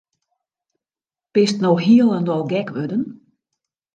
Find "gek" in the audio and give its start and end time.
2.49-2.67